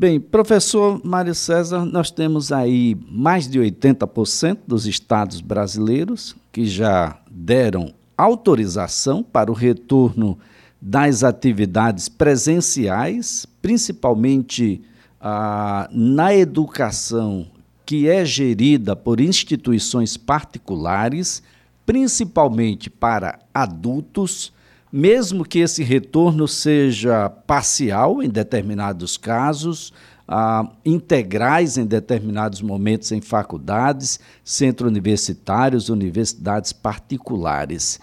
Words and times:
Bem, 0.00 0.20
professor 0.20 1.00
Mário 1.04 1.34
César, 1.34 1.84
nós 1.84 2.08
temos 2.08 2.52
aí 2.52 2.96
mais 3.10 3.48
de 3.48 3.58
80% 3.58 4.58
dos 4.64 4.86
estados 4.86 5.40
brasileiros 5.40 6.36
que 6.52 6.66
já 6.66 7.18
deram 7.28 7.92
autorização 8.16 9.24
para 9.24 9.50
o 9.50 9.54
retorno 9.54 10.38
das 10.80 11.24
atividades 11.24 12.08
presenciais, 12.08 13.44
principalmente 13.60 14.80
ah, 15.20 15.88
na 15.90 16.32
educação 16.32 17.48
que 17.84 18.08
é 18.08 18.24
gerida 18.24 18.94
por 18.94 19.20
instituições 19.20 20.16
particulares, 20.16 21.42
principalmente 21.84 22.88
para 22.88 23.40
adultos, 23.52 24.52
mesmo 24.92 25.44
que 25.44 25.58
esse 25.58 25.82
retorno 25.82 26.48
seja 26.48 27.28
parcial 27.28 28.22
em 28.22 28.28
determinados 28.28 29.16
casos, 29.16 29.92
ah, 30.26 30.70
integrais 30.84 31.78
em 31.78 31.86
determinados 31.86 32.60
momentos 32.60 33.12
em 33.12 33.20
faculdades, 33.20 34.20
centros 34.44 34.90
universitários, 34.90 35.88
universidades 35.88 36.72
particulares. 36.72 37.98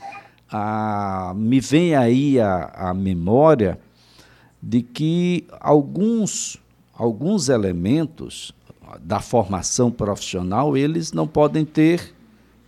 Ah, 0.52 1.34
me 1.36 1.60
vem 1.60 1.96
aí 1.96 2.40
a, 2.40 2.72
a 2.76 2.94
memória 2.94 3.80
de 4.62 4.82
que 4.82 5.46
alguns, 5.60 6.58
alguns 6.94 7.50
elementos 7.50 8.54
da 9.02 9.20
formação 9.20 9.92
profissional 9.92 10.76
eles 10.78 11.12
não 11.12 11.28
podem 11.28 11.66
ter 11.66 12.14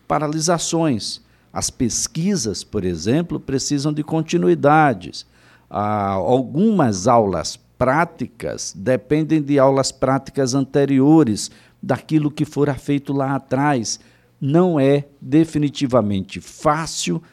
paralisações. 0.08 1.22
As 1.58 1.72
pesquisas, 1.72 2.64
por 2.64 2.86
exemplo, 2.86 3.40
precisam 3.40 3.92
de 3.92 4.04
continuidades. 4.04 5.26
Ah, 5.68 6.12
algumas 6.12 7.08
aulas 7.08 7.58
práticas 7.80 8.72
dependem 8.78 9.42
de 9.42 9.58
aulas 9.58 9.92
práticas 9.92 10.54
anteriores, 10.54 11.50
daquilo 11.82 12.30
que 12.30 12.46
fora 12.46 12.76
feito 12.76 13.12
lá 13.12 13.34
atrás. 13.34 14.00
Não 14.40 14.80
é 14.80 15.06
definitivamente 15.20 16.40
fácil 16.40 17.24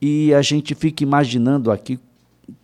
e 0.00 0.32
a 0.32 0.42
gente 0.42 0.76
fica 0.76 1.02
imaginando 1.02 1.72
aqui 1.72 1.98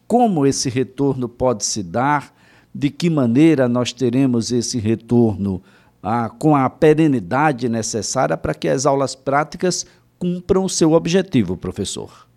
como 0.07 0.47
esse 0.47 0.71
retorno 0.71 1.29
pode 1.29 1.65
se 1.65 1.83
dar, 1.83 2.33
de 2.73 2.91
que 2.91 3.11
maneira 3.11 3.69
nós 3.69 3.93
teremos 3.93 4.53
esse 4.53 4.79
retorno 4.79 5.61
ah, 6.01 6.31
com 6.31 6.55
a 6.55 6.71
perenidade 6.71 7.69
necessária 7.69 8.37
para 8.37 8.55
que 8.55 8.69
as 8.69 8.87
aulas 8.87 9.17
práticas 9.17 9.85
cumpram 10.19 10.65
o 10.65 10.69
seu 10.69 10.93
objetivo, 10.93 11.57
professor. 11.57 12.29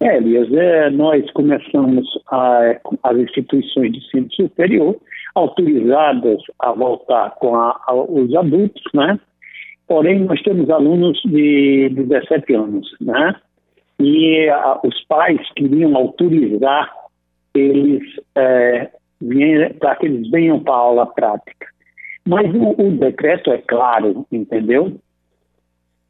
É, 0.00 0.16
Elias, 0.16 0.50
é, 0.52 0.88
nós 0.90 1.30
começamos 1.32 2.06
a, 2.28 2.80
as 3.02 3.18
instituições 3.18 3.92
de 3.92 3.98
ensino 3.98 4.32
superior 4.32 4.96
autorizadas 5.34 6.40
a 6.58 6.72
voltar 6.72 7.30
com 7.36 7.54
a, 7.54 7.78
a, 7.86 7.94
os 7.94 8.34
adultos, 8.34 8.82
né? 8.94 9.20
Porém, 9.86 10.20
nós 10.20 10.40
temos 10.42 10.70
alunos 10.70 11.20
de, 11.24 11.90
de 11.90 12.04
17 12.04 12.54
anos, 12.54 12.96
né? 13.00 13.34
E 14.00 14.48
os 14.84 15.04
pais 15.04 15.40
queriam 15.54 15.94
autorizar 15.94 16.90
eles 17.54 18.02
é, 18.34 18.90
para 19.78 19.96
que 19.96 20.06
eles 20.06 20.30
venham 20.30 20.60
para 20.60 20.72
a 20.72 20.78
aula 20.78 21.06
prática. 21.06 21.66
Mas 22.26 22.46
o, 22.54 22.70
o 22.80 22.90
decreto 22.92 23.50
é 23.50 23.58
claro, 23.58 24.26
entendeu? 24.32 24.96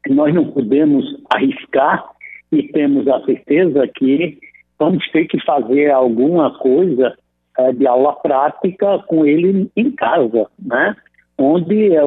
Nós 0.09 0.33
não 0.33 0.45
podemos 0.45 1.05
arriscar 1.29 2.03
e 2.51 2.63
temos 2.63 3.07
a 3.07 3.23
certeza 3.25 3.87
que 3.87 4.37
vamos 4.77 5.07
ter 5.11 5.25
que 5.25 5.39
fazer 5.43 5.91
alguma 5.91 6.57
coisa 6.57 7.15
é, 7.57 7.71
de 7.71 7.85
aula 7.85 8.13
prática 8.13 8.99
com 9.07 9.25
ele 9.25 9.69
em 9.75 9.91
casa, 9.91 10.47
né? 10.59 10.95
onde 11.37 11.95
é, 11.95 12.01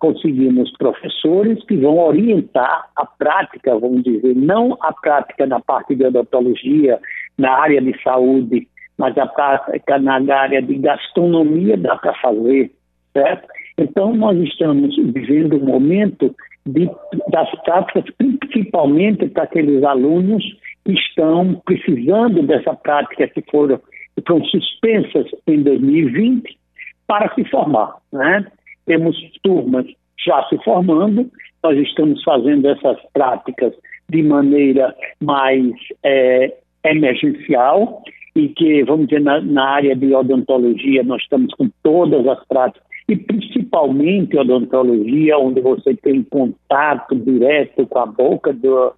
conseguimos 0.00 0.70
professores 0.76 1.62
que 1.64 1.76
vão 1.76 1.98
orientar 1.98 2.88
a 2.96 3.06
prática, 3.06 3.78
vamos 3.78 4.02
dizer, 4.02 4.34
não 4.34 4.76
a 4.80 4.92
prática 4.92 5.46
na 5.46 5.60
parte 5.60 5.94
de 5.94 6.04
odontologia, 6.04 6.98
na 7.38 7.52
área 7.52 7.80
de 7.80 7.94
saúde, 8.02 8.68
mas 8.98 9.16
a 9.18 9.26
prática 9.26 9.98
na 9.98 10.20
área 10.34 10.60
de 10.60 10.74
gastronomia 10.76 11.76
dá 11.76 11.96
para 11.96 12.14
fazer, 12.14 12.70
certo? 13.12 13.48
Então, 13.78 14.14
nós 14.14 14.38
estamos 14.38 14.94
vivendo 14.96 15.56
um 15.56 15.64
momento 15.64 16.34
de, 16.66 16.88
das 17.28 17.50
práticas, 17.62 18.04
principalmente 18.16 19.28
para 19.28 19.44
aqueles 19.44 19.82
alunos 19.82 20.44
que 20.84 20.92
estão 20.92 21.60
precisando 21.64 22.42
dessa 22.42 22.74
prática 22.74 23.28
que 23.28 23.42
foram, 23.50 23.78
que 23.78 24.22
foram 24.26 24.44
suspensas 24.46 25.26
em 25.46 25.62
2020 25.62 26.58
para 27.06 27.32
se 27.34 27.44
formar. 27.46 27.96
Né? 28.12 28.46
Temos 28.86 29.16
turmas 29.42 29.86
já 30.24 30.42
se 30.48 30.56
formando, 30.64 31.30
nós 31.62 31.78
estamos 31.78 32.22
fazendo 32.22 32.68
essas 32.68 32.98
práticas 33.12 33.72
de 34.08 34.22
maneira 34.22 34.94
mais 35.20 35.72
é, 36.04 36.54
emergencial 36.84 38.02
e 38.34 38.48
que, 38.48 38.82
vamos 38.84 39.08
dizer, 39.08 39.20
na, 39.20 39.40
na 39.40 39.68
área 39.68 39.94
de 39.94 40.14
odontologia 40.14 41.02
nós 41.02 41.22
estamos 41.22 41.52
com 41.54 41.68
todas 41.82 42.26
as 42.26 42.44
práticas 42.46 42.91
e 43.12 43.16
principalmente 43.16 44.38
odontologia, 44.38 45.36
onde 45.38 45.60
você 45.60 45.94
tem 45.94 46.22
contato 46.22 47.14
direto 47.14 47.86
com 47.86 47.98
a 47.98 48.06
boca 48.06 48.54
do, 48.54 48.94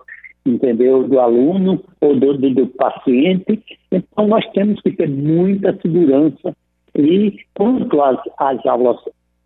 entendeu, 0.47 1.03
do 1.09 1.19
aluno 1.19 1.83
ou 2.01 2.15
do, 2.15 2.39
do, 2.39 2.51
do 2.51 2.67
paciente. 2.69 3.61
Então, 3.91 4.29
nós 4.29 4.45
temos 4.53 4.81
que 4.81 4.93
ter 4.93 5.09
muita 5.09 5.77
segurança. 5.83 6.55
E 6.95 7.37
quanto 7.55 8.01
às, 8.01 8.21
às 8.39 8.65
aulas 8.65 8.99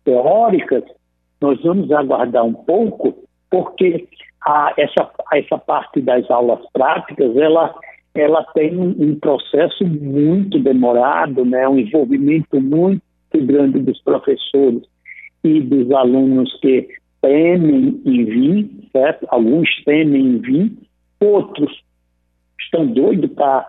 teóricas, 0.05 0.83
nós 1.41 1.59
vamos 1.63 1.91
aguardar 1.91 2.45
um 2.45 2.53
pouco, 2.53 3.15
porque 3.49 4.07
a, 4.45 4.73
essa, 4.77 5.09
essa 5.33 5.57
parte 5.57 5.99
das 5.99 6.29
aulas 6.29 6.59
práticas, 6.71 7.35
ela, 7.35 7.73
ela 8.13 8.43
tem 8.53 8.77
um, 8.77 8.95
um 8.99 9.19
processo 9.19 9.83
muito 9.83 10.59
demorado, 10.59 11.43
né, 11.43 11.67
um 11.67 11.79
envolvimento 11.79 12.61
muito 12.61 13.01
grande 13.37 13.79
dos 13.79 14.01
professores 14.01 14.83
e 15.43 15.61
dos 15.61 15.91
alunos 15.91 16.53
que 16.61 16.87
temem 17.21 18.01
em 18.05 18.25
vir, 18.25 18.69
certo? 18.91 19.25
Alguns 19.29 19.69
temem 19.85 20.21
em 20.21 20.37
vir, 20.39 20.71
outros 21.19 21.83
estão 22.61 22.87
doidos 22.87 23.31
para 23.31 23.67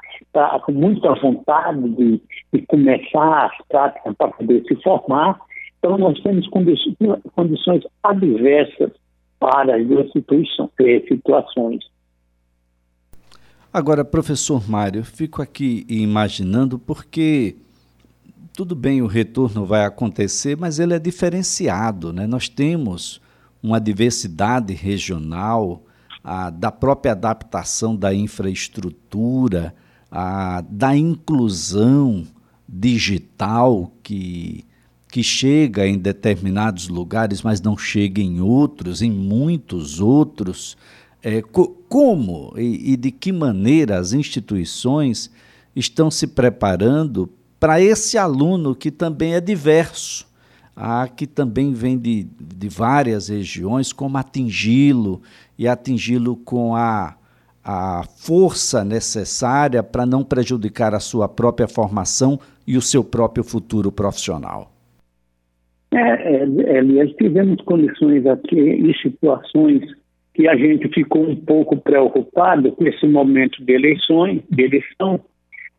com 0.60 0.72
muita 0.72 1.14
vontade 1.14 1.88
de, 1.90 2.20
de 2.52 2.66
começar 2.66 3.46
as 3.46 3.66
práticas 3.68 4.14
para 4.16 4.28
poder 4.28 4.62
se 4.64 4.76
formar. 4.82 5.40
Então, 5.78 5.96
nós 5.96 6.20
temos 6.22 6.46
condições 6.48 7.82
adversas 8.02 8.92
para 9.38 9.76
as 9.76 9.86
duas 9.86 10.10
eh, 10.14 11.00
situações. 11.08 11.82
Agora, 13.72 14.04
professor 14.04 14.68
Mário, 14.68 15.02
fico 15.04 15.40
aqui 15.40 15.86
imaginando 15.88 16.78
porque 16.78 17.56
tudo 18.52 18.74
bem, 18.74 19.00
o 19.00 19.06
retorno 19.06 19.64
vai 19.64 19.84
acontecer, 19.84 20.56
mas 20.56 20.78
ele 20.78 20.94
é 20.94 20.98
diferenciado. 20.98 22.12
Né? 22.12 22.26
Nós 22.26 22.48
temos 22.48 23.20
uma 23.62 23.80
diversidade 23.80 24.74
regional, 24.74 25.84
a, 26.22 26.50
da 26.50 26.70
própria 26.70 27.12
adaptação 27.12 27.96
da 27.96 28.14
infraestrutura, 28.14 29.74
a, 30.10 30.62
da 30.68 30.96
inclusão 30.96 32.26
digital 32.68 33.92
que, 34.02 34.64
que 35.08 35.22
chega 35.22 35.86
em 35.86 35.98
determinados 35.98 36.88
lugares, 36.88 37.42
mas 37.42 37.60
não 37.60 37.76
chega 37.76 38.20
em 38.20 38.40
outros, 38.40 39.02
em 39.02 39.10
muitos 39.10 40.00
outros. 40.00 40.76
É, 41.22 41.42
co 41.42 41.76
como 41.88 42.54
e, 42.56 42.92
e 42.92 42.96
de 42.96 43.10
que 43.10 43.32
maneira 43.32 43.98
as 43.98 44.12
instituições 44.12 45.30
estão 45.74 46.10
se 46.10 46.26
preparando 46.26 47.28
para 47.60 47.78
esse 47.78 48.16
aluno 48.16 48.74
que 48.74 48.90
também 48.90 49.34
é 49.34 49.40
diverso, 49.40 50.26
ah, 50.74 51.06
que 51.14 51.26
também 51.26 51.74
vem 51.74 51.98
de, 51.98 52.24
de 52.24 52.68
várias 52.70 53.28
regiões, 53.28 53.92
como 53.92 54.16
atingi-lo 54.16 55.20
e 55.58 55.68
atingi-lo 55.68 56.36
com 56.36 56.74
a, 56.74 57.14
a 57.62 58.02
força 58.16 58.82
necessária 58.82 59.82
para 59.82 60.06
não 60.06 60.24
prejudicar 60.24 60.94
a 60.94 61.00
sua 61.00 61.28
própria 61.28 61.68
formação 61.68 62.40
e 62.66 62.78
o 62.78 62.82
seu 62.82 63.04
próprio 63.04 63.44
futuro 63.44 63.92
profissional? 63.92 64.72
É, 65.92 65.98
é, 65.98 66.78
Elias, 66.78 67.12
tivemos 67.16 67.60
condições 67.62 68.24
aqui 68.24 68.58
e 68.58 68.94
situações 69.02 69.82
que 70.32 70.48
a 70.48 70.56
gente 70.56 70.88
ficou 70.94 71.28
um 71.28 71.36
pouco 71.36 71.76
preocupado 71.76 72.72
com 72.72 72.86
esse 72.86 73.06
momento 73.06 73.62
de 73.62 73.72
eleições, 73.72 74.40
de 74.48 74.62
eleição, 74.62 75.20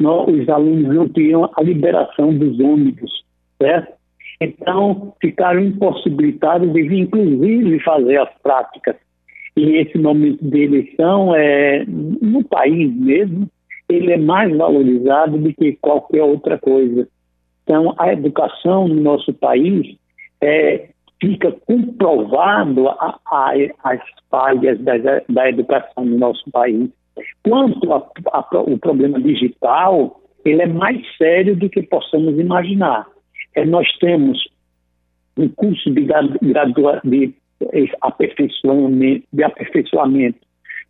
os 0.05 0.49
alunos 0.49 0.95
não 0.95 1.07
tinham 1.07 1.49
a 1.55 1.61
liberação 1.61 2.33
dos 2.33 2.59
ônibus, 2.59 3.23
certo? 3.61 3.93
Então, 4.39 5.13
ficaram 5.21 5.59
impossibilitados 5.59 6.71
de, 6.73 6.99
inclusive, 6.99 7.79
fazer 7.81 8.17
as 8.17 8.29
práticas. 8.41 8.95
E 9.55 9.77
esse 9.77 9.97
momento 9.97 10.43
de 10.43 10.63
eleição, 10.63 11.35
é, 11.35 11.85
no 11.85 12.43
país 12.43 12.91
mesmo, 12.95 13.47
ele 13.87 14.13
é 14.13 14.17
mais 14.17 14.55
valorizado 14.55 15.37
do 15.37 15.53
que 15.53 15.77
qualquer 15.81 16.23
outra 16.23 16.57
coisa. 16.57 17.07
Então, 17.63 17.93
a 17.97 18.11
educação 18.11 18.87
no 18.87 18.99
nosso 19.01 19.33
país 19.33 19.95
é, 20.41 20.89
fica 21.21 21.51
comprovado 21.67 22.89
a, 22.89 23.19
a, 23.25 23.51
as 23.83 23.99
falhas 24.29 24.79
da, 24.79 24.93
da, 25.29 25.49
educação 25.49 26.03
no 26.03 26.17
nosso 26.17 26.49
país. 26.51 26.89
Quanto 27.43 27.91
ao 27.91 28.77
problema 28.79 29.19
digital, 29.19 30.21
ele 30.45 30.61
é 30.61 30.67
mais 30.67 31.01
sério 31.17 31.55
do 31.55 31.69
que 31.69 31.83
possamos 31.83 32.39
imaginar. 32.39 33.05
É, 33.55 33.65
nós 33.65 33.87
temos 33.99 34.39
um 35.37 35.47
curso 35.49 35.89
de, 35.91 36.01
gradua, 36.01 37.01
de, 37.03 37.33
aperfeiçoamento, 38.01 39.25
de 39.31 39.43
aperfeiçoamento 39.43 40.39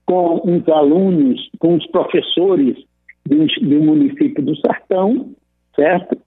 com 0.06 0.41
os 0.44 0.68
alunos, 0.68 1.50
com 1.59 1.75
os 1.75 1.85
professores 1.88 2.77
do, 3.25 3.45
do 3.45 3.81
município 3.81 4.44
do 4.44 4.56
Sertão, 4.57 5.31
certo? 5.75 6.18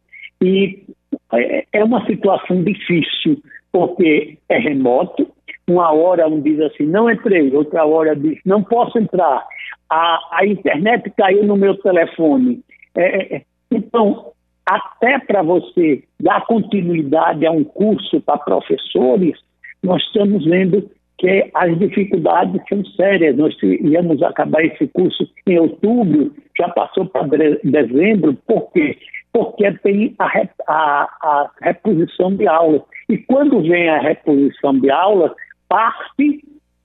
E 0.43 0.85
é, 1.33 1.67
é 1.73 1.85
uma 1.85 2.05
situação 2.07 2.63
difícil, 2.63 3.43
porque 3.73 4.39
é 4.49 4.59
remoto. 4.59 5.29
Uma 5.69 5.93
hora 5.93 6.29
um 6.29 6.41
diz 6.41 6.61
assim, 6.61 6.85
não 6.85 7.11
entrei, 7.11 7.51
outra 7.55 7.87
hora 7.87 8.15
diz, 8.15 8.39
não 8.45 8.63
posso 8.63 8.99
entrar. 8.99 9.47
A, 9.91 10.19
a 10.33 10.47
internet 10.47 11.11
caiu 11.17 11.45
no 11.45 11.57
meu 11.57 11.77
telefone. 11.77 12.63
É, 12.95 13.03
é, 13.03 13.37
é. 13.37 13.43
então, 13.71 14.33
até 14.67 15.19
para 15.19 15.43
você 15.43 16.03
dar 16.21 16.45
continuidade 16.47 17.47
a 17.47 17.51
um 17.51 17.65
curso 17.65 18.21
para 18.21 18.39
professores, 18.39 19.39
nós 19.83 20.03
estamos 20.03 20.45
vendo 20.45 20.91
que 21.19 21.51
as 21.55 21.79
dificuldades 21.79 22.61
são 22.69 22.85
sérias. 22.97 23.37
Nós 23.37 23.55
íamos 23.63 24.23
acabar 24.23 24.65
esse 24.65 24.87
curso 24.89 25.29
em 25.47 25.59
outubro, 25.59 26.35
já 26.59 26.69
passou 26.71 27.07
para 27.07 27.27
dezembro, 27.63 28.35
por 28.47 28.71
quê? 28.73 28.99
Porque 29.33 29.71
tem 29.79 30.15
a, 30.19 30.27
a, 30.69 31.09
a 31.23 31.51
reposição 31.61 32.35
de 32.35 32.47
aulas. 32.47 32.83
E 33.09 33.19
quando 33.19 33.63
vem 33.63 33.89
a 33.89 33.99
reposição 33.99 34.79
de 34.79 34.91
aulas, 34.91 35.33
parte 35.69 36.43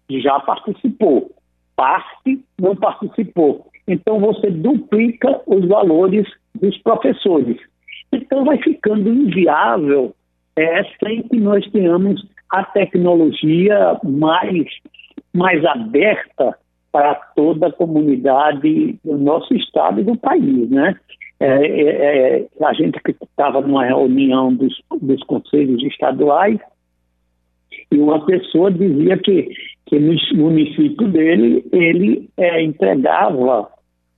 já 0.09 0.39
participou, 0.39 1.31
parte 1.79 2.43
não 2.59 2.75
participou. 2.75 3.67
Então 3.87 4.19
você 4.19 4.51
duplica 4.51 5.41
os 5.47 5.65
valores 5.65 6.27
dos 6.53 6.77
professores. 6.79 7.57
Então 8.11 8.43
vai 8.43 8.57
ficando 8.57 9.07
inviável 9.07 10.13
é, 10.57 10.83
sem 11.01 11.23
que 11.23 11.39
nós 11.39 11.65
tenhamos 11.71 12.21
a 12.51 12.65
tecnologia 12.65 13.97
mais, 14.03 14.67
mais 15.33 15.63
aberta 15.63 16.57
para 16.91 17.15
toda 17.33 17.67
a 17.67 17.71
comunidade 17.71 18.99
do 19.05 19.17
nosso 19.17 19.53
estado 19.53 20.01
e 20.01 20.03
do 20.03 20.17
país, 20.17 20.69
né? 20.69 20.95
É, 21.39 21.47
é, 21.47 22.39
é 22.39 22.65
a 22.65 22.73
gente 22.73 22.99
que 23.01 23.15
estava 23.23 23.61
numa 23.61 23.85
reunião 23.85 24.53
dos, 24.53 24.81
dos 25.01 25.23
conselhos 25.23 25.81
estaduais 25.83 26.59
e 27.91 27.97
uma 27.97 28.23
pessoa 28.25 28.71
dizia 28.71 29.17
que, 29.17 29.49
que 29.85 29.99
no 29.99 30.15
município 30.35 31.07
dele 31.07 31.65
ele 31.71 32.29
é, 32.37 32.61
entregava 32.61 33.67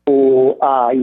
o, 0.07 0.57
as 0.61 0.97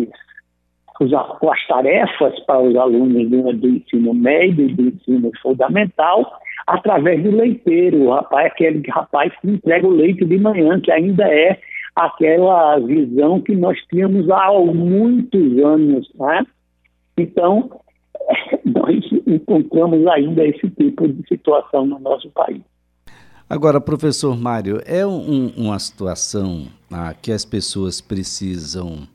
as 1.00 1.66
tarefas 1.68 2.38
para 2.44 2.60
os 2.60 2.74
alunos 2.74 3.30
do, 3.30 3.52
do 3.52 3.68
ensino 3.68 4.12
médio 4.12 4.74
do 4.74 4.88
ensino 4.88 5.30
fundamental 5.40 6.40
através 6.66 7.22
do 7.22 7.30
leiteiro. 7.30 8.02
O 8.02 8.10
rapaz, 8.10 8.46
aquele 8.46 8.82
rapaz 8.90 9.32
que 9.40 9.48
entrega 9.48 9.86
o 9.86 9.92
leite 9.92 10.24
de 10.24 10.38
manhã, 10.38 10.80
que 10.80 10.90
ainda 10.90 11.24
é 11.24 11.58
aquela 11.94 12.78
visão 12.80 13.40
que 13.40 13.54
nós 13.54 13.78
tínhamos 13.88 14.28
há 14.30 14.50
muitos 14.50 15.58
anos. 15.58 16.10
Né? 16.18 16.46
Então, 17.16 17.70
nós 18.64 19.04
encontramos 19.26 20.06
ainda 20.06 20.46
esse 20.46 20.68
tipo 20.70 21.08
de 21.08 21.26
situação 21.28 21.86
no 21.86 21.98
nosso 21.98 22.30
país. 22.30 22.62
Agora, 23.48 23.80
professor 23.80 24.36
Mário, 24.36 24.80
é 24.84 25.06
um, 25.06 25.48
uma 25.56 25.78
situação 25.78 26.66
ah, 26.92 27.14
que 27.14 27.32
as 27.32 27.44
pessoas 27.44 28.00
precisam 28.00 29.08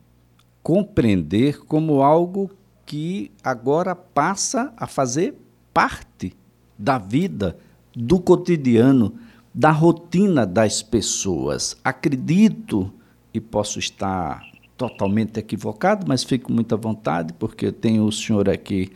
compreender 0.62 1.64
como 1.66 2.02
algo 2.02 2.50
que 2.84 3.30
agora 3.44 3.94
passa 3.94 4.72
a 4.76 4.86
fazer 4.86 5.34
parte 5.72 6.32
da 6.76 6.98
vida, 6.98 7.56
do 7.94 8.18
cotidiano, 8.18 9.14
da 9.54 9.70
rotina 9.70 10.44
das 10.44 10.82
pessoas. 10.82 11.80
Acredito, 11.84 12.92
e 13.32 13.40
posso 13.40 13.78
estar 13.78 14.42
totalmente 14.76 15.38
equivocado, 15.38 16.04
mas 16.08 16.24
fico 16.24 16.52
muito 16.52 16.74
à 16.74 16.78
vontade, 16.78 17.32
porque 17.34 17.70
tenho 17.70 18.04
o 18.04 18.12
senhor 18.12 18.48
aqui 18.48 18.90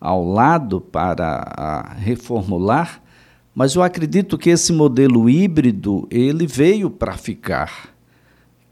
ao 0.00 0.24
lado 0.24 0.80
para 0.80 1.94
reformular, 1.98 3.00
mas 3.54 3.74
eu 3.74 3.82
acredito 3.82 4.36
que 4.36 4.50
esse 4.50 4.72
modelo 4.72 5.28
híbrido, 5.28 6.08
ele 6.10 6.46
veio 6.46 6.90
para 6.90 7.16
ficar. 7.16 7.90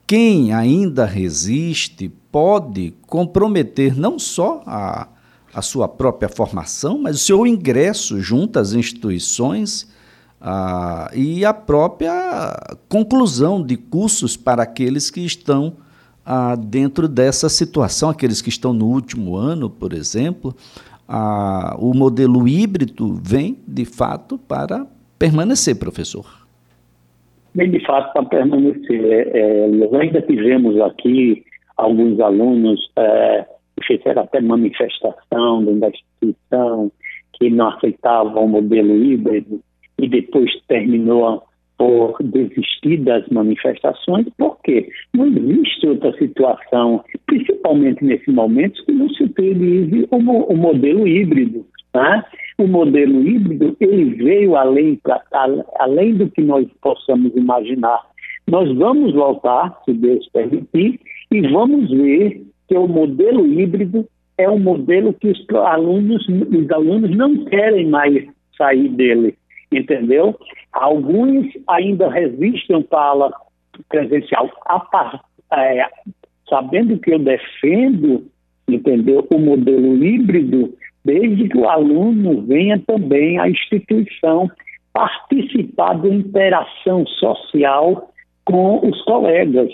Quem 0.06 0.52
ainda 0.52 1.04
resiste 1.04 2.12
pode 2.32 2.94
comprometer 3.06 3.96
não 3.96 4.18
só 4.18 4.62
a, 4.66 5.06
a 5.54 5.62
sua 5.62 5.86
própria 5.86 6.28
formação, 6.28 6.98
mas 6.98 7.16
o 7.16 7.24
seu 7.24 7.46
ingresso 7.46 8.20
junto 8.20 8.58
às 8.58 8.72
instituições 8.72 9.88
e 11.14 11.44
a 11.44 11.52
própria 11.52 12.56
conclusão 12.88 13.62
de 13.62 13.76
cursos 13.76 14.36
para 14.36 14.62
aqueles 14.62 15.10
que 15.10 15.20
estão 15.20 15.76
a, 16.24 16.54
dentro 16.56 17.08
dessa 17.08 17.48
situação, 17.48 18.10
aqueles 18.10 18.40
que 18.40 18.48
estão 18.48 18.72
no 18.72 18.86
último 18.86 19.36
ano, 19.36 19.68
por 19.68 19.92
exemplo. 19.92 20.54
A, 21.08 21.76
o 21.78 21.92
modelo 21.94 22.46
híbrido 22.46 23.14
vem, 23.14 23.58
de 23.66 23.84
fato, 23.84 24.38
para 24.38 24.86
permanecer, 25.18 25.78
professor. 25.78 26.24
Vem, 27.54 27.70
de 27.70 27.84
fato, 27.84 28.12
para 28.12 28.24
permanecer. 28.24 29.04
É, 29.04 29.38
é, 29.38 29.98
ainda 30.00 30.22
tivemos 30.22 30.80
aqui 30.80 31.44
alguns 31.76 32.20
alunos 32.20 32.80
é, 32.96 33.46
que 33.76 33.86
fizeram 33.86 34.22
até 34.22 34.40
manifestação 34.40 35.64
da 35.78 35.88
instituição, 35.88 36.92
que 37.32 37.50
não 37.50 37.68
aceitavam 37.68 38.44
o 38.44 38.48
modelo 38.48 38.94
híbrido 38.94 39.60
e 39.98 40.08
depois 40.08 40.50
terminou 40.68 41.42
por 41.80 42.14
desistir 42.22 42.98
das 42.98 43.26
manifestações, 43.30 44.26
porque 44.36 44.86
não 45.14 45.28
existe 45.28 45.88
outra 45.88 46.12
situação, 46.18 47.02
principalmente 47.24 48.04
nesse 48.04 48.30
momento, 48.30 48.84
que 48.84 48.92
não 48.92 49.08
se 49.08 49.24
utilize 49.24 50.06
o, 50.10 50.16
o 50.18 50.56
modelo 50.58 51.08
híbrido. 51.08 51.64
Tá? 51.90 52.26
O 52.58 52.66
modelo 52.66 53.26
híbrido 53.26 53.74
ele 53.80 54.10
veio 54.16 54.56
além, 54.56 54.96
pra, 54.96 55.22
além 55.78 56.16
do 56.16 56.28
que 56.28 56.42
nós 56.42 56.68
possamos 56.82 57.34
imaginar. 57.34 58.02
Nós 58.46 58.70
vamos 58.76 59.14
voltar, 59.14 59.80
se 59.86 59.94
Deus 59.94 60.28
permitir, 60.34 61.00
e 61.32 61.40
vamos 61.48 61.88
ver 61.88 62.44
que 62.68 62.76
o 62.76 62.86
modelo 62.86 63.46
híbrido 63.46 64.06
é 64.36 64.50
um 64.50 64.58
modelo 64.58 65.14
que 65.14 65.28
os 65.28 65.46
alunos, 65.54 66.28
os 66.28 66.70
alunos 66.70 67.16
não 67.16 67.42
querem 67.46 67.88
mais 67.88 68.26
sair 68.58 68.90
dele, 68.90 69.34
entendeu? 69.72 70.38
Alguns 70.72 71.46
ainda 71.68 72.08
resistem 72.08 72.82
para 72.82 73.30
presencial, 73.88 74.50
a, 74.66 75.20
é, 75.52 75.86
sabendo 76.48 76.98
que 76.98 77.12
eu 77.12 77.18
defendo, 77.18 78.26
entendeu? 78.68 79.26
O 79.30 79.38
modelo 79.38 80.02
híbrido, 80.04 80.74
desde 81.04 81.48
que 81.48 81.58
o 81.58 81.68
aluno 81.68 82.42
venha 82.42 82.78
também 82.86 83.38
à 83.38 83.48
instituição 83.48 84.50
participar 84.92 85.94
da 85.94 86.08
interação 86.08 87.06
social 87.06 88.10
com 88.44 88.86
os 88.86 89.00
colegas, 89.04 89.72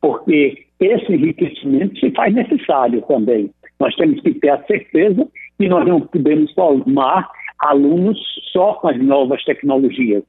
porque 0.00 0.64
esse 0.80 1.12
enriquecimento 1.12 1.98
se 1.98 2.10
faz 2.12 2.34
necessário 2.34 3.02
também. 3.02 3.50
Nós 3.78 3.94
temos 3.96 4.20
que 4.20 4.34
ter 4.34 4.50
a 4.50 4.64
certeza 4.64 5.28
que 5.58 5.68
nós 5.68 5.86
não 5.86 6.00
podemos 6.00 6.52
formar 6.54 7.28
alunos 7.60 8.18
só 8.52 8.74
com 8.74 8.88
as 8.88 8.98
novas 9.02 9.42
tecnologias. 9.44 10.22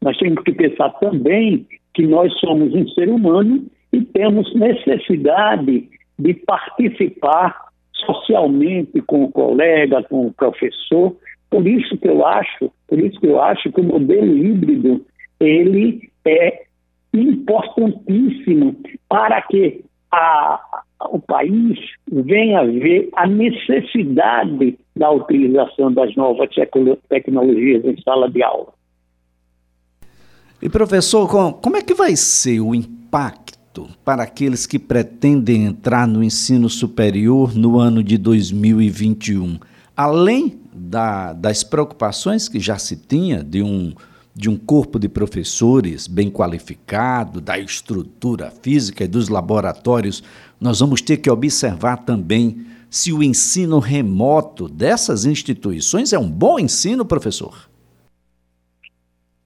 Nós 0.00 0.16
temos 0.18 0.42
que 0.42 0.52
pensar 0.52 0.90
também 0.98 1.66
que 1.94 2.06
nós 2.06 2.32
somos 2.40 2.74
um 2.74 2.86
ser 2.88 3.08
humano 3.08 3.64
e 3.92 4.00
temos 4.02 4.52
necessidade 4.54 5.88
de 6.18 6.34
participar 6.34 7.72
socialmente 7.92 9.00
com 9.02 9.24
o 9.24 9.32
colega, 9.32 10.02
com 10.04 10.26
o 10.26 10.32
professor. 10.32 11.16
Por 11.50 11.66
isso 11.66 11.96
que 11.98 12.08
eu 12.08 12.26
acho, 12.26 12.70
por 12.88 12.98
isso 12.98 13.20
que 13.20 13.26
eu 13.26 13.40
acho 13.40 13.70
que 13.70 13.80
o 13.80 13.84
modelo 13.84 14.36
híbrido 14.36 15.04
ele 15.38 16.10
é 16.24 16.62
importantíssimo 17.12 18.76
para 19.08 19.42
que 19.42 19.84
a, 20.10 20.82
o 21.10 21.18
país 21.18 21.78
venha 22.10 22.60
a 22.60 22.64
ver 22.64 23.08
a 23.14 23.26
necessidade 23.26 24.78
da 24.94 25.10
utilização 25.10 25.92
das 25.92 26.14
novas 26.16 26.48
tecnologias 27.08 27.84
em 27.84 28.00
sala 28.02 28.30
de 28.30 28.42
aula. 28.42 28.72
E 30.60 30.68
professor, 30.68 31.28
como 31.60 31.76
é 31.76 31.82
que 31.82 31.94
vai 31.94 32.14
ser 32.14 32.60
o 32.60 32.74
impacto 32.74 33.88
para 34.04 34.22
aqueles 34.22 34.66
que 34.66 34.78
pretendem 34.78 35.64
entrar 35.64 36.06
no 36.06 36.22
ensino 36.22 36.68
superior 36.68 37.54
no 37.54 37.78
ano 37.78 38.02
de 38.02 38.16
2021? 38.16 39.58
além 39.96 40.60
da, 40.72 41.32
das 41.32 41.62
preocupações 41.62 42.48
que 42.48 42.58
já 42.58 42.78
se 42.78 42.96
tinha 42.96 43.44
de 43.44 43.62
um, 43.62 43.92
de 44.34 44.48
um 44.48 44.56
corpo 44.56 44.98
de 44.98 45.08
professores 45.08 46.06
bem 46.06 46.30
qualificado, 46.30 47.40
da 47.40 47.58
estrutura 47.58 48.52
física 48.62 49.04
e 49.04 49.08
dos 49.08 49.28
laboratórios, 49.28 50.22
nós 50.62 50.80
vamos 50.80 51.02
ter 51.02 51.16
que 51.16 51.30
observar 51.30 52.04
também 52.04 52.56
se 52.88 53.12
o 53.12 53.22
ensino 53.22 53.78
remoto 53.78 54.68
dessas 54.68 55.24
instituições 55.26 56.12
é 56.12 56.18
um 56.18 56.30
bom 56.30 56.58
ensino, 56.58 57.04
professor. 57.04 57.68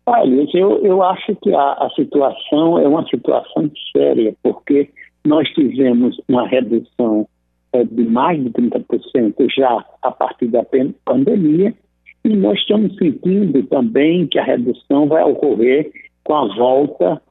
Olha, 0.05 0.47
eu, 0.55 0.85
eu 0.85 1.03
acho 1.03 1.35
que 1.37 1.53
a, 1.55 1.73
a 1.73 1.91
situação 1.97 2.79
é 2.79 2.87
uma 2.87 3.05
situação 3.09 3.71
séria, 3.97 4.35
porque 4.43 4.91
nós 5.25 5.49
tivemos 5.51 6.21
uma 6.29 6.47
redução 6.47 7.27
é, 7.73 7.83
de 7.83 8.05
mais 8.05 8.43
de 8.43 8.51
30% 8.51 9.35
já 9.57 9.85
a 10.03 10.11
partir 10.11 10.49
da 10.49 10.65
pandemia, 11.05 11.75
e 12.25 12.29
nós 12.37 12.59
estamos 12.59 12.97
sentindo 12.97 13.63
também 13.65 14.27
que 14.27 14.39
a 14.39 14.45
redução 14.45 15.07
vai 15.09 15.23
ocorrer 15.25 15.91
com 16.25 16.35
a 16.35 16.55
volta 16.55 17.23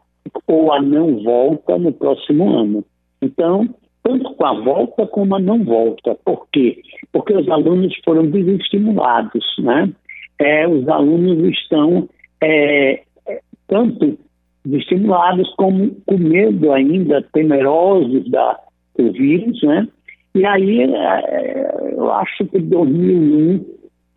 ou 0.48 0.72
a 0.72 0.82
não 0.82 1.22
volta 1.24 1.77
no 1.77 1.92
próximo 1.92 2.50
ano. 2.50 2.84
Então, 3.25 3.67
tanto 4.03 4.36
com 4.36 4.46
a 4.46 4.53
volta 4.62 5.08
como 5.08 5.36
a 5.36 5.39
não 5.39 5.63
volta. 5.63 6.15
Por 6.24 6.48
quê? 6.51 6.82
Porque 7.12 7.34
os 7.34 7.50
alunos 7.50 7.94
foram 8.05 8.27
desestimulados, 8.27 9.44
né? 9.60 9.91
É, 10.39 10.67
os 10.67 10.88
alunos 10.88 11.39
estão 11.58 12.08
é, 12.41 13.01
é 13.27 13.39
tanto 13.67 14.17
desestimulados 14.63 15.50
como 15.55 15.96
com 16.05 16.17
medo 16.17 16.72
ainda, 16.72 17.22
temerosos 17.34 18.29
da, 18.29 18.60
do 18.98 19.12
vírus, 19.12 19.62
né? 19.63 19.88
E 20.36 20.46
aí 20.46 20.82
é, 20.82 21.94
eu 21.94 22.12
acho 22.12 22.46
que 22.46 22.60
2001, 22.60 23.65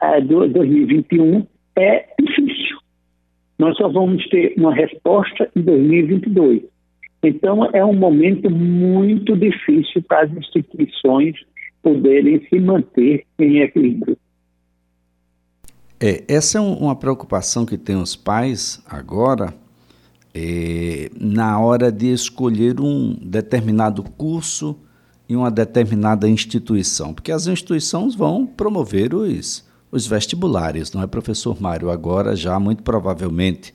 é, 0.02 0.20
2021 0.20 1.46
é 1.76 2.04
difícil. 2.20 2.78
Nós 3.58 3.76
só 3.76 3.88
vamos 3.88 4.26
ter 4.28 4.54
uma 4.58 4.74
resposta 4.74 5.48
em 5.56 5.62
2022. 5.62 6.62
Então 7.22 7.64
é 7.72 7.84
um 7.84 7.94
momento 7.94 8.48
muito 8.50 9.37
difícil 9.37 10.02
para 10.02 10.25
as 10.25 10.32
instituições 10.32 11.37
poderem 11.82 12.46
se 12.48 12.58
manter 12.60 13.25
em 13.38 13.60
equilíbrio. 13.60 14.16
É, 16.00 16.22
essa 16.28 16.58
é 16.58 16.60
um, 16.60 16.75
uma 16.75 16.94
preocupação 16.94 17.66
que 17.66 17.76
tem 17.76 17.96
os 17.96 18.14
pais 18.14 18.80
agora, 18.88 19.52
é, 20.32 21.10
na 21.20 21.58
hora 21.58 21.90
de 21.90 22.12
escolher 22.12 22.80
um 22.80 23.14
determinado 23.20 24.02
curso 24.04 24.78
em 25.28 25.34
uma 25.34 25.50
determinada 25.50 26.28
instituição, 26.28 27.12
porque 27.12 27.32
as 27.32 27.46
instituições 27.46 28.14
vão 28.14 28.46
promover 28.46 29.12
os, 29.12 29.68
os 29.90 30.06
vestibulares, 30.06 30.92
não 30.92 31.02
é, 31.02 31.06
professor 31.06 31.60
Mário? 31.60 31.90
Agora, 31.90 32.37
já 32.37 32.58
muito 32.60 32.82
provavelmente, 32.82 33.75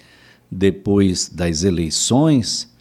depois 0.49 1.27
das 1.27 1.63
eleições, 1.63 2.72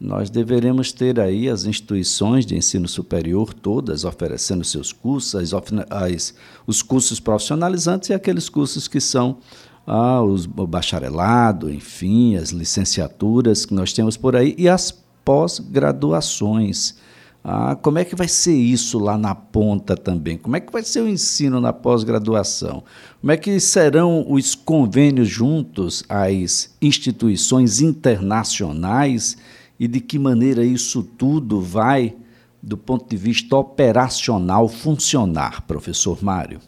nós 0.00 0.30
deveremos 0.30 0.92
ter 0.92 1.20
aí 1.20 1.46
as 1.46 1.66
instituições 1.66 2.46
de 2.46 2.56
ensino 2.56 2.88
superior 2.88 3.52
todas 3.52 4.02
oferecendo 4.06 4.64
seus 4.64 4.94
cursos, 4.94 5.34
as, 5.34 5.52
as, 5.90 6.34
os 6.66 6.82
cursos 6.82 7.20
profissionalizantes 7.20 8.08
e 8.08 8.14
aqueles 8.14 8.48
cursos 8.48 8.88
que 8.88 8.98
são 8.98 9.36
ah, 9.86 10.22
os, 10.22 10.46
o 10.46 10.66
bacharelado, 10.66 11.70
enfim, 11.70 12.36
as 12.36 12.48
licenciaturas 12.48 13.66
que 13.66 13.74
nós 13.74 13.92
temos 13.92 14.16
por 14.16 14.34
aí 14.34 14.54
e 14.56 14.70
as 14.70 14.90
pós-graduações. 15.22 16.94
Ah, 17.44 17.76
como 17.76 17.98
é 17.98 18.04
que 18.04 18.16
vai 18.16 18.28
ser 18.28 18.54
isso 18.54 18.98
lá 18.98 19.18
na 19.18 19.34
ponta 19.34 19.98
também? 19.98 20.38
Como 20.38 20.56
é 20.56 20.60
que 20.60 20.72
vai 20.72 20.82
ser 20.82 21.02
o 21.02 21.08
ensino 21.08 21.60
na 21.60 21.74
pós-graduação? 21.74 22.82
Como 23.20 23.32
é 23.32 23.36
que 23.36 23.60
serão 23.60 24.24
os 24.30 24.54
convênios 24.54 25.28
juntos 25.28 26.04
às 26.08 26.74
instituições 26.80 27.82
internacionais 27.82 29.36
e 29.80 29.88
de 29.88 29.98
que 29.98 30.18
maneira 30.18 30.62
isso 30.62 31.02
tudo 31.16 31.58
vai, 31.58 32.12
do 32.62 32.76
ponto 32.76 33.08
de 33.08 33.16
vista 33.16 33.56
operacional, 33.56 34.68
funcionar, 34.68 35.66
professor 35.66 36.22
Mário? 36.22 36.58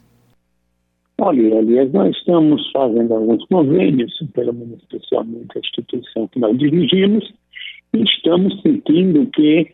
Olha, 1.21 1.59
aliás, 1.59 1.93
nós 1.93 2.17
estamos 2.17 2.71
fazendo 2.73 3.13
alguns 3.13 3.45
convênios, 3.47 4.11
especialmente 4.19 5.51
a 5.55 5.61
instituição 5.61 6.27
que 6.29 6.41
nós 6.41 6.57
dirigimos, 6.57 7.31
e 7.93 8.03
estamos 8.03 8.61
sentindo 8.63 9.27
que 9.27 9.71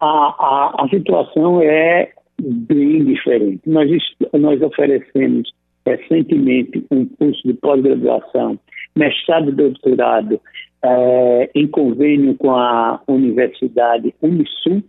a, 0.00 0.06
a, 0.06 0.84
a 0.84 0.88
situação 0.88 1.60
é 1.60 2.10
bem 2.40 3.04
diferente. 3.04 3.60
Nós, 3.66 3.90
nós 4.32 4.62
oferecemos 4.62 5.52
recentemente 5.86 6.84
um 6.90 7.04
curso 7.04 7.40
de 7.46 7.52
pós-graduação, 7.54 8.58
mestrado 8.96 9.50
e 9.50 9.52
doutorado, 9.52 10.40
é, 10.82 11.50
em 11.54 11.66
convênio 11.66 12.34
com 12.36 12.52
a 12.52 13.00
Universidade 13.06 14.14
Unisul, 14.22 14.82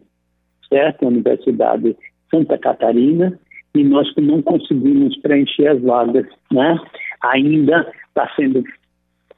certo? 0.69 1.05
A 1.05 1.09
Universidade 1.09 1.95
Santa 2.29 2.57
Catarina, 2.57 3.37
e 3.75 3.83
nós 3.83 4.11
não 4.17 4.41
conseguimos 4.41 5.17
preencher 5.19 5.67
as 5.67 5.81
vagas, 5.81 6.27
né? 6.51 6.77
Ainda 7.23 7.91
está 8.07 8.29
sendo, 8.35 8.63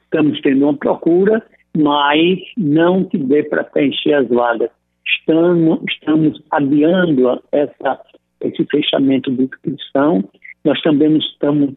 estamos 0.02 0.40
tendo 0.40 0.64
uma 0.64 0.76
procura, 0.76 1.42
mas 1.76 2.38
não 2.56 3.04
que 3.04 3.18
dê 3.18 3.42
para 3.42 3.64
preencher 3.64 4.14
as 4.14 4.28
vagas 4.28 4.70
estamos, 5.24 5.80
estamos 5.88 6.42
adiando 6.50 7.42
essa, 7.52 8.00
esse 8.40 8.64
fechamento 8.66 9.30
de 9.30 9.44
inscrição. 9.44 10.24
Nós 10.64 10.80
também 10.82 11.16
estamos, 11.16 11.74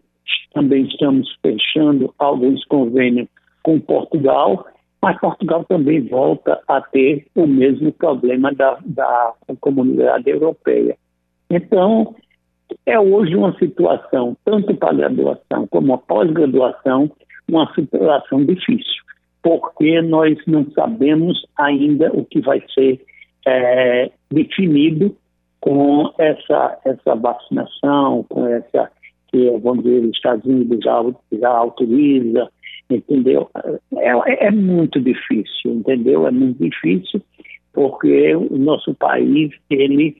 também 0.53 0.86
estamos 0.86 1.27
fechando 1.41 2.13
alguns 2.17 2.63
convênios 2.65 3.27
com 3.67 3.81
Portugal, 3.81 4.65
mas 5.01 5.19
Portugal 5.19 5.65
também 5.65 6.00
volta 6.07 6.57
a 6.69 6.79
ter 6.79 7.27
o 7.36 7.45
mesmo 7.45 7.91
problema 7.91 8.53
da, 8.53 8.79
da 8.86 9.33
comunidade 9.59 10.29
europeia. 10.29 10.95
Então, 11.50 12.15
é 12.86 12.97
hoje 12.97 13.36
uma 13.36 13.53
situação, 13.59 14.38
tanto 14.45 14.74
para 14.74 14.91
a 14.91 14.93
graduação 14.93 15.67
como 15.67 15.93
a 15.93 15.97
pós-graduação, 15.97 17.12
uma 17.45 17.69
situação 17.74 18.45
difícil, 18.45 19.03
porque 19.43 20.01
nós 20.01 20.38
não 20.47 20.65
sabemos 20.71 21.45
ainda 21.57 22.09
o 22.13 22.24
que 22.24 22.39
vai 22.39 22.63
ser 22.74 23.01
é, 23.45 24.09
definido 24.31 25.13
com 25.59 26.13
essa, 26.17 26.79
essa 26.86 27.15
vacinação, 27.15 28.25
com 28.29 28.47
essa 28.47 28.89
que, 29.27 29.50
vamos 29.62 29.83
dizer, 29.83 30.05
os 30.05 30.15
Estados 30.15 30.45
Unidos 30.45 30.79
já, 30.81 31.03
já 31.33 31.50
autoriza, 31.50 32.50
entendeu? 32.89 33.50
É, 33.98 34.48
é 34.48 34.51
muito 34.51 35.00
difícil, 35.00 35.74
entendeu? 35.74 36.27
É 36.27 36.32
muito 36.32 36.62
difícil 36.63 37.22
porque 37.74 38.36
o 38.36 38.58
nosso 38.58 38.94
país, 38.96 39.51
ele 39.70 40.17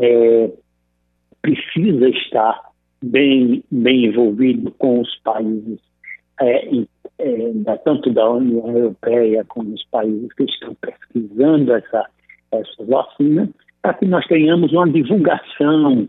é, 0.00 0.50
precisa 1.42 2.08
estar 2.08 2.70
bem, 3.02 3.62
bem 3.70 4.06
envolvido 4.06 4.70
com 4.78 5.00
os 5.00 5.16
países 5.22 5.78
é, 6.40 6.68
é, 7.18 7.76
tanto 7.84 8.10
da 8.10 8.30
União 8.30 8.66
Europeia 8.68 9.44
como 9.48 9.74
os 9.74 9.84
países 9.90 10.32
que 10.32 10.44
estão 10.44 10.74
pesquisando 10.76 11.74
essa 11.74 12.08
essas 12.52 12.86
vacinas, 12.86 13.48
para 13.80 13.94
que 13.94 14.06
nós 14.06 14.26
tenhamos 14.26 14.72
uma 14.72 14.88
divulgação 14.88 16.08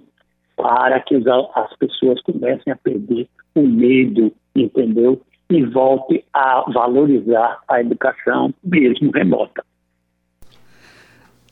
para 0.56 1.00
que 1.00 1.16
as 1.56 1.78
pessoas 1.78 2.22
comecem 2.22 2.72
a 2.72 2.76
perder 2.76 3.28
o 3.56 3.62
medo, 3.62 4.32
entendeu? 4.56 5.22
E 5.54 5.64
volte 5.66 6.26
a 6.34 6.66
valorizar 6.74 7.60
a 7.68 7.80
educação, 7.80 8.52
mesmo 8.64 9.12
remota. 9.12 9.64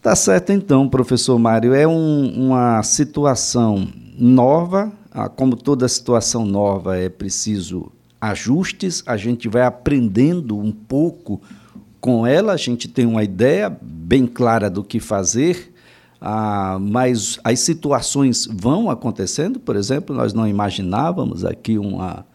Tá 0.01 0.15
certo, 0.15 0.51
então, 0.51 0.89
professor 0.89 1.37
Mário. 1.37 1.75
É 1.75 1.87
um, 1.87 2.47
uma 2.47 2.81
situação 2.81 3.87
nova, 4.17 4.91
ah, 5.11 5.29
como 5.29 5.55
toda 5.55 5.87
situação 5.87 6.43
nova, 6.43 6.97
é 6.97 7.09
preciso 7.09 7.91
ajustes, 8.19 9.03
a 9.05 9.15
gente 9.15 9.47
vai 9.47 9.61
aprendendo 9.61 10.57
um 10.57 10.71
pouco 10.71 11.39
com 11.99 12.25
ela, 12.25 12.53
a 12.53 12.57
gente 12.57 12.87
tem 12.87 13.05
uma 13.05 13.23
ideia 13.23 13.69
bem 13.79 14.25
clara 14.25 14.71
do 14.71 14.83
que 14.83 14.99
fazer, 14.99 15.71
ah, 16.19 16.79
mas 16.81 17.39
as 17.43 17.59
situações 17.59 18.47
vão 18.47 18.89
acontecendo. 18.89 19.59
Por 19.59 19.75
exemplo, 19.75 20.15
nós 20.15 20.33
não 20.33 20.47
imaginávamos 20.47 21.45
aqui 21.45 21.77
uma, 21.77 22.25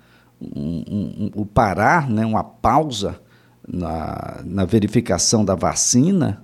um, 0.40 0.85
um, 0.88 1.31
o 1.35 1.47
parar, 1.47 2.09
né, 2.09 2.25
uma 2.25 2.45
pausa 2.45 3.21
na, 3.66 4.43
na 4.45 4.64
verificação 4.64 5.45
da 5.45 5.55
vacina 5.55 6.43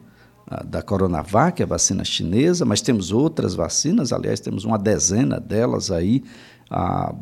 da 0.66 0.82
Coronavac, 0.82 1.62
a 1.62 1.66
vacina 1.66 2.04
chinesa, 2.04 2.64
mas 2.64 2.82
temos 2.82 3.10
outras 3.10 3.54
vacinas, 3.54 4.12
aliás, 4.12 4.38
temos 4.38 4.64
uma 4.64 4.78
dezena 4.78 5.40
delas 5.40 5.90
aí, 5.90 6.22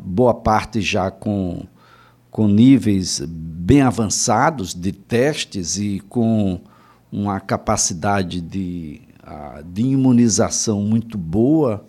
boa 0.03 0.33
parte 0.33 0.81
já 0.81 1.09
com 1.09 1.65
com 2.31 2.47
níveis 2.47 3.21
bem 3.27 3.81
avançados 3.81 4.73
de 4.73 4.93
testes 4.93 5.77
e 5.77 5.99
com 6.07 6.61
uma 7.11 7.41
capacidade 7.41 8.39
de, 8.39 9.01
de 9.65 9.81
imunização 9.81 10.81
muito 10.81 11.17
boa. 11.17 11.85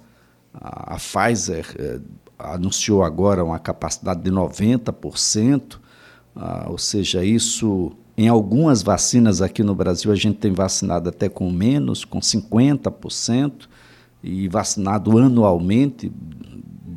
A 0.53 0.97
Pfizer, 0.97 1.65
eh, 1.79 2.01
anunciou 2.43 3.03
agora 3.03 3.45
uma 3.45 3.59
capacidade 3.59 4.23
de 4.23 4.31
90%, 4.31 5.79
ah, 6.35 6.67
ou 6.69 6.79
seja, 6.79 7.25
isso 7.25 7.93
em 8.17 8.29
algumas 8.29 8.83
vacinas 8.83 9.41
aqui 9.41 9.63
no 9.63 9.75
Brasil 9.75 10.13
a 10.13 10.15
gente 10.15 10.39
tem 10.39 10.53
vacinado 10.53 11.09
até 11.09 11.29
com 11.29 11.51
menos, 11.51 12.05
com 12.05 12.21
50%, 12.21 13.69
e 14.23 14.49
vacinado 14.49 15.19
anualmente, 15.19 16.13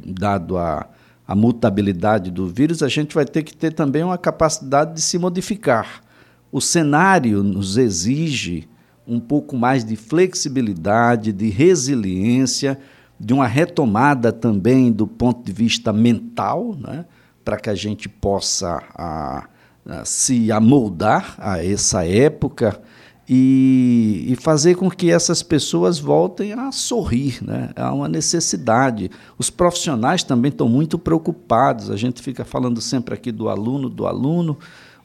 dado 0.05 0.57
a, 0.57 0.87
a 1.27 1.35
mutabilidade 1.35 2.29
do 2.29 2.47
vírus, 2.47 2.83
a 2.83 2.87
gente 2.87 3.15
vai 3.15 3.25
ter 3.25 3.43
que 3.43 3.55
ter 3.55 3.73
também 3.73 4.03
uma 4.03 4.17
capacidade 4.17 4.93
de 4.93 5.01
se 5.01 5.17
modificar. 5.17 6.03
O 6.51 6.61
cenário 6.61 7.41
nos 7.41 7.77
exige 7.77 8.67
um 9.07 9.19
pouco 9.19 9.57
mais 9.57 9.83
de 9.83 9.95
flexibilidade, 9.95 11.31
de 11.31 11.49
resiliência, 11.49 12.79
de 13.19 13.33
uma 13.33 13.47
retomada 13.47 14.31
também 14.31 14.91
do 14.91 15.07
ponto 15.07 15.43
de 15.43 15.51
vista 15.51 15.93
mental, 15.93 16.75
né, 16.77 17.05
para 17.43 17.57
que 17.57 17.69
a 17.69 17.75
gente 17.75 18.09
possa 18.09 18.81
a, 18.93 19.47
a, 19.85 20.05
se 20.05 20.51
amoldar 20.51 21.35
a 21.37 21.63
essa 21.63 22.05
época 22.05 22.81
e, 23.27 24.25
e, 24.27 24.35
fazer 24.35 24.75
com 24.75 24.89
que 24.89 25.09
essas 25.09 25.41
pessoas 25.41 25.97
voltem 25.97 26.53
a 26.53 26.71
sorrir. 26.71 27.43
Né? 27.43 27.71
Há 27.75 27.91
uma 27.91 28.07
necessidade. 28.07 29.09
Os 29.37 29.49
profissionais 29.49 30.23
também 30.23 30.49
estão 30.49 30.69
muito 30.69 30.99
preocupados. 30.99 31.89
A 31.89 31.97
gente 31.97 32.21
fica 32.21 32.45
falando 32.45 32.79
sempre 32.81 33.15
aqui 33.15 33.31
do 33.31 33.49
aluno, 33.49 33.89
do 33.89 34.05
aluno, 34.05 34.57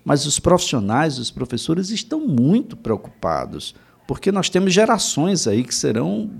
mas 0.04 0.26
os 0.26 0.38
profissionais, 0.38 1.18
os 1.18 1.30
professores 1.30 1.90
estão 1.90 2.26
muito 2.26 2.76
preocupados, 2.76 3.74
porque 4.06 4.32
nós 4.32 4.48
temos 4.48 4.72
gerações 4.72 5.46
aí 5.46 5.62
que 5.62 5.74
serão 5.74 6.30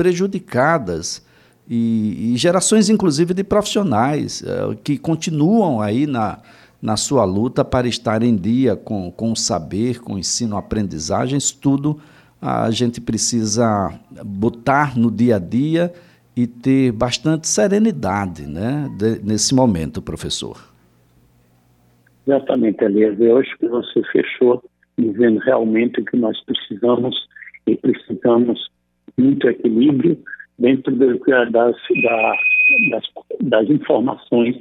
prejudicadas. 0.00 1.22
E, 1.68 2.32
e 2.32 2.36
gerações, 2.38 2.88
inclusive, 2.88 3.34
de 3.34 3.44
profissionais 3.44 4.42
é, 4.42 4.74
que 4.82 4.96
continuam 4.96 5.78
aí 5.78 6.06
na, 6.06 6.38
na 6.80 6.96
sua 6.96 7.22
luta 7.26 7.62
para 7.62 7.86
estar 7.86 8.22
em 8.22 8.34
dia 8.34 8.74
com, 8.74 9.12
com 9.12 9.30
o 9.30 9.36
saber, 9.36 10.00
com 10.00 10.14
o 10.14 10.18
ensino, 10.18 10.56
aprendizagem, 10.56 11.36
isso 11.36 11.58
tudo 11.60 12.00
a 12.40 12.70
gente 12.70 13.02
precisa 13.02 13.92
botar 14.24 14.96
no 14.98 15.10
dia 15.10 15.36
a 15.36 15.38
dia 15.38 15.92
e 16.34 16.46
ter 16.46 16.90
bastante 16.92 17.46
serenidade 17.46 18.46
né, 18.46 18.88
de, 18.96 19.22
nesse 19.22 19.54
momento, 19.54 20.00
professor. 20.00 20.56
Exatamente, 22.26 22.82
Elias. 22.82 23.20
Eu 23.20 23.36
acho 23.36 23.54
que 23.58 23.68
você 23.68 24.02
fechou 24.10 24.64
dizendo 24.98 25.38
realmente 25.40 26.02
que 26.02 26.16
nós 26.16 26.42
precisamos 26.44 27.14
e 27.66 27.76
precisamos 27.76 28.70
muito 29.20 29.48
equilíbrio 29.48 30.18
dentro 30.58 30.94
das, 30.94 31.18
das, 31.50 31.76
das, 32.90 33.04
das 33.40 33.70
informações 33.70 34.56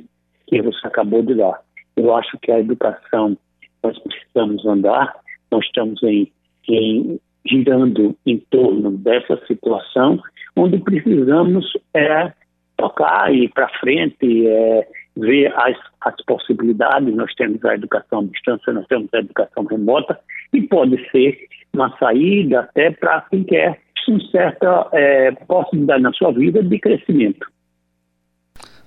que 0.47 0.61
você 0.61 0.87
acabou 0.87 1.21
de 1.21 1.35
dar. 1.35 1.61
Eu 1.95 2.15
acho 2.15 2.37
que 2.39 2.51
a 2.51 2.59
educação 2.59 3.37
nós 3.83 3.97
precisamos 3.99 4.65
andar, 4.65 5.15
nós 5.51 5.65
estamos 5.65 6.01
em, 6.03 6.31
em 6.67 7.19
girando 7.45 8.15
em 8.25 8.37
torno 8.49 8.91
dessa 8.91 9.39
situação, 9.47 10.19
onde 10.55 10.77
precisamos 10.79 11.71
é, 11.93 12.31
tocar 12.77 13.33
e 13.33 13.45
ir 13.45 13.49
para 13.49 13.69
frente, 13.79 14.47
é, 14.47 14.87
ver 15.15 15.53
as, 15.55 15.77
as 16.01 16.15
possibilidades. 16.25 17.13
Nós 17.15 17.33
temos 17.35 17.63
a 17.65 17.75
educação 17.75 18.19
à 18.19 18.23
distância, 18.23 18.73
nós 18.73 18.87
temos 18.87 19.13
a 19.13 19.19
educação 19.19 19.65
remota, 19.65 20.19
e 20.53 20.61
pode 20.61 20.97
ser 21.11 21.37
uma 21.73 21.95
saída 21.97 22.61
até 22.61 22.91
para 22.91 23.21
quem 23.29 23.43
quer 23.43 23.79
uma 24.09 24.19
certa 24.31 24.87
é, 24.93 25.31
possibilidade 25.47 26.01
na 26.01 26.11
sua 26.13 26.31
vida 26.31 26.63
de 26.63 26.79
crescimento. 26.79 27.47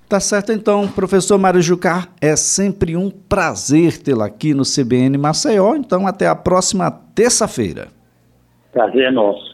Tá 0.07 0.19
certo 0.19 0.51
então, 0.51 0.87
professor 0.87 1.39
Mário 1.39 1.61
Jucá, 1.61 2.07
é 2.21 2.35
sempre 2.35 2.95
um 2.95 3.09
prazer 3.09 3.97
tê-lo 3.97 4.21
aqui 4.21 4.53
no 4.53 4.63
CBN 4.63 5.17
Maceió, 5.17 5.75
então 5.75 6.05
até 6.05 6.27
a 6.27 6.35
próxima 6.35 6.91
terça-feira. 6.91 7.87
Prazer 8.71 9.05
é 9.05 9.11
nosso. 9.11 9.53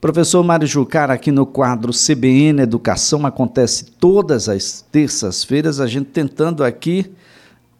Professor 0.00 0.44
Mário 0.44 0.66
Jucar, 0.66 1.10
aqui 1.10 1.32
no 1.32 1.44
quadro 1.44 1.92
CBN 1.92 2.62
Educação, 2.62 3.26
acontece 3.26 3.92
todas 3.96 4.48
as 4.48 4.80
terças-feiras, 4.80 5.80
a 5.80 5.88
gente 5.88 6.06
tentando 6.06 6.62
aqui 6.62 7.12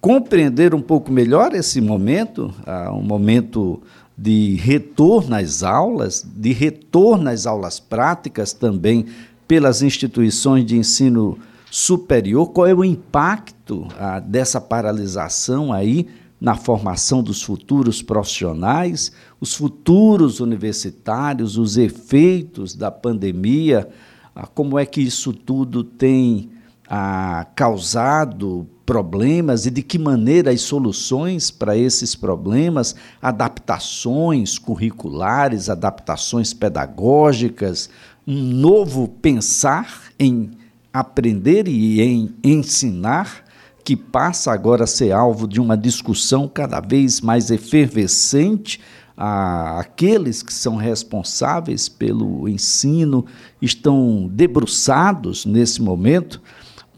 compreender 0.00 0.74
um 0.74 0.80
pouco 0.80 1.12
melhor 1.12 1.54
esse 1.54 1.80
momento, 1.80 2.52
uh, 2.66 2.92
um 2.92 3.02
momento 3.02 3.80
de 4.18 4.56
retorno 4.56 5.36
às 5.36 5.62
aulas, 5.62 6.26
de 6.26 6.52
retorno 6.52 7.30
às 7.30 7.46
aulas 7.46 7.78
práticas 7.78 8.52
também 8.52 9.06
pelas 9.46 9.80
instituições 9.80 10.66
de 10.66 10.76
ensino 10.76 11.38
superior, 11.70 12.48
qual 12.48 12.66
é 12.66 12.74
o 12.74 12.84
impacto 12.84 13.86
ah, 13.96 14.18
dessa 14.18 14.60
paralisação 14.60 15.72
aí 15.72 16.08
na 16.40 16.56
formação 16.56 17.22
dos 17.22 17.42
futuros 17.42 18.02
profissionais, 18.02 19.12
os 19.40 19.54
futuros 19.54 20.40
universitários, 20.40 21.56
os 21.56 21.76
efeitos 21.76 22.74
da 22.74 22.90
pandemia, 22.90 23.88
ah, 24.34 24.46
como 24.46 24.78
é 24.78 24.84
que 24.84 25.00
isso 25.00 25.32
tudo 25.32 25.84
tem 25.84 26.50
ah, 26.88 27.46
causado 27.54 28.66
problemas 28.88 29.66
e 29.66 29.70
de 29.70 29.82
que 29.82 29.98
maneira 29.98 30.50
as 30.50 30.62
soluções 30.62 31.50
para 31.50 31.76
esses 31.76 32.14
problemas, 32.14 32.96
adaptações 33.20 34.58
curriculares, 34.58 35.68
adaptações 35.68 36.54
pedagógicas, 36.54 37.90
um 38.26 38.40
novo 38.42 39.06
pensar 39.06 40.04
em 40.18 40.52
aprender 40.90 41.68
e 41.68 42.00
em 42.00 42.34
ensinar, 42.42 43.44
que 43.84 43.94
passa 43.94 44.52
agora 44.52 44.84
a 44.84 44.86
ser 44.86 45.12
alvo 45.12 45.46
de 45.46 45.60
uma 45.60 45.76
discussão 45.76 46.48
cada 46.48 46.80
vez 46.80 47.20
mais 47.20 47.50
efervescente. 47.50 48.80
Aqueles 49.14 50.42
que 50.42 50.52
são 50.52 50.76
responsáveis 50.76 51.90
pelo 51.90 52.48
ensino 52.48 53.26
estão 53.60 54.30
debruçados 54.32 55.44
nesse 55.44 55.82
momento 55.82 56.40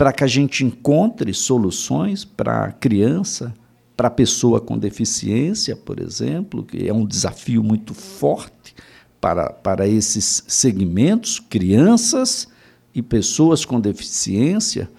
para 0.00 0.14
que 0.14 0.24
a 0.24 0.26
gente 0.26 0.64
encontre 0.64 1.34
soluções 1.34 2.24
para 2.24 2.64
a 2.64 2.72
criança, 2.72 3.52
para 3.94 4.08
a 4.08 4.10
pessoa 4.10 4.58
com 4.58 4.78
deficiência, 4.78 5.76
por 5.76 6.00
exemplo, 6.00 6.62
que 6.62 6.88
é 6.88 6.94
um 6.94 7.04
desafio 7.04 7.62
muito 7.62 7.92
forte 7.92 8.74
para, 9.20 9.52
para 9.52 9.86
esses 9.86 10.42
segmentos, 10.48 11.38
crianças 11.38 12.48
e 12.94 13.02
pessoas 13.02 13.66
com 13.66 13.78
deficiência, 13.78 14.90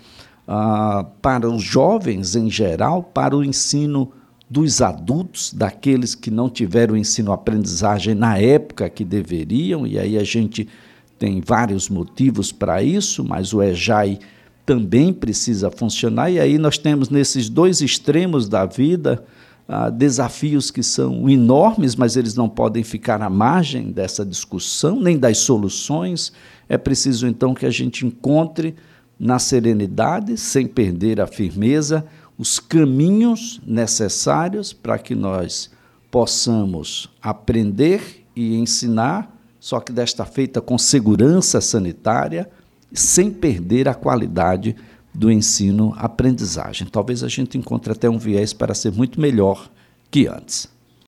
ah, 0.48 1.04
para 1.20 1.50
os 1.50 1.64
jovens 1.64 2.36
em 2.36 2.48
geral, 2.48 3.02
para 3.02 3.36
o 3.36 3.44
ensino 3.44 4.12
dos 4.48 4.84
adultos, 4.84 5.52
daqueles 5.52 6.14
que 6.14 6.30
não 6.30 6.48
tiveram 6.48 6.96
ensino-aprendizagem 6.96 8.14
na 8.14 8.38
época 8.38 8.88
que 8.88 9.04
deveriam, 9.04 9.88
e 9.88 9.98
aí 9.98 10.16
a 10.16 10.24
gente 10.24 10.70
tem 11.18 11.42
vários 11.42 11.90
motivos 11.90 12.52
para 12.52 12.84
isso, 12.84 13.24
mas 13.24 13.52
o 13.52 13.64
EJAI 13.64 14.20
também 14.66 15.12
precisa 15.12 15.72
funcionar, 15.72 16.30
e 16.30 16.40
aí 16.40 16.58
nós 16.58 16.78
temos 16.78 17.10
nesses 17.10 17.50
dois 17.50 17.82
extremos 17.82 18.48
da 18.48 18.66
vida 18.66 19.24
ah, 19.68 19.90
desafios 19.90 20.70
que 20.70 20.84
são 20.84 21.30
enormes, 21.30 21.96
mas 21.96 22.18
eles 22.18 22.36
não 22.36 22.50
podem 22.50 22.84
ficar 22.84 23.22
à 23.22 23.30
margem 23.30 23.92
dessa 23.92 24.26
discussão, 24.26 25.00
nem 25.00 25.18
das 25.18 25.38
soluções. 25.38 26.34
É 26.68 26.78
preciso 26.78 27.26
então 27.26 27.54
que 27.54 27.66
a 27.66 27.70
gente 27.70 28.06
encontre 28.06 28.76
na 29.18 29.40
serenidade, 29.40 30.36
sem 30.36 30.68
perder 30.68 31.22
a 31.22 31.28
firmeza, 31.28 32.06
os 32.38 32.60
caminhos 32.60 33.62
necessários 33.66 34.74
para 34.74 34.98
que 34.98 35.16
nós 35.16 35.70
possamos 36.10 37.10
aprender 37.22 38.26
e 38.36 38.56
ensinar, 38.56 39.34
só 39.60 39.80
que 39.80 39.94
desta 39.94 40.26
feita 40.26 40.60
com 40.60 40.78
segurança 40.78 41.62
sanitária 41.62 42.50
sem 42.94 43.32
perder 43.32 43.88
a 43.88 43.94
qualidade 43.94 44.76
do 45.14 45.32
ensino-aprendizagem. 45.32 46.88
Talvez 46.88 47.24
a 47.24 47.28
gente 47.28 47.58
encontre 47.58 47.92
até 47.92 48.10
um 48.10 48.18
viés 48.18 48.54
para 48.54 48.74
ser 48.74 48.92
muito 48.92 49.20
melhor 49.20 49.70
que 50.10 50.28
antes. 50.28 50.71